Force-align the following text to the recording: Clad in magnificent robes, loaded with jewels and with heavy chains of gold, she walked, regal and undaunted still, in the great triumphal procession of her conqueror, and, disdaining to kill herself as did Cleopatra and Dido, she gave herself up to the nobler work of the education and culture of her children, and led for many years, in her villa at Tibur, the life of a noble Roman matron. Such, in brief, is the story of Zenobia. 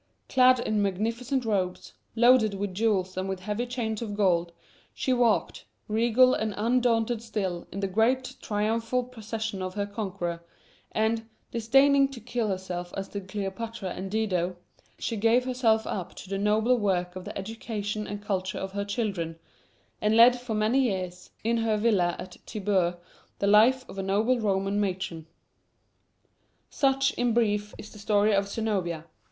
Clad 0.29 0.59
in 0.59 0.81
magnificent 0.81 1.45
robes, 1.45 1.93
loaded 2.15 2.55
with 2.55 2.73
jewels 2.73 3.15
and 3.17 3.29
with 3.29 3.41
heavy 3.41 3.67
chains 3.67 4.01
of 4.01 4.15
gold, 4.15 4.51
she 4.95 5.13
walked, 5.13 5.65
regal 5.87 6.33
and 6.33 6.55
undaunted 6.57 7.21
still, 7.21 7.67
in 7.71 7.81
the 7.81 7.87
great 7.87 8.35
triumphal 8.41 9.03
procession 9.03 9.61
of 9.61 9.75
her 9.75 9.85
conqueror, 9.85 10.43
and, 10.91 11.29
disdaining 11.51 12.07
to 12.07 12.19
kill 12.19 12.47
herself 12.47 12.91
as 12.97 13.09
did 13.09 13.27
Cleopatra 13.27 13.91
and 13.91 14.09
Dido, 14.09 14.55
she 14.97 15.15
gave 15.15 15.45
herself 15.45 15.85
up 15.85 16.15
to 16.15 16.29
the 16.31 16.39
nobler 16.39 16.73
work 16.75 17.15
of 17.15 17.23
the 17.23 17.37
education 17.37 18.07
and 18.07 18.23
culture 18.23 18.57
of 18.57 18.71
her 18.71 18.83
children, 18.83 19.37
and 20.01 20.17
led 20.17 20.35
for 20.35 20.55
many 20.55 20.79
years, 20.81 21.29
in 21.43 21.57
her 21.57 21.77
villa 21.77 22.15
at 22.17 22.37
Tibur, 22.47 22.97
the 23.37 23.45
life 23.45 23.87
of 23.87 23.99
a 23.99 24.01
noble 24.01 24.39
Roman 24.39 24.79
matron. 24.79 25.27
Such, 26.71 27.13
in 27.19 27.35
brief, 27.35 27.75
is 27.77 27.91
the 27.93 27.99
story 27.99 28.33
of 28.33 28.47
Zenobia. 28.47 29.05